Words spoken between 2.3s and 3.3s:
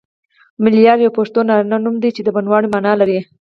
بڼوال معنی لری